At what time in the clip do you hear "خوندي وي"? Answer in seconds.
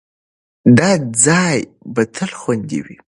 2.39-2.97